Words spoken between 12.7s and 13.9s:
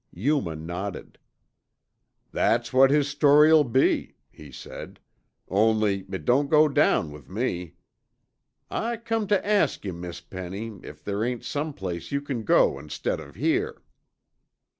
instead o' here."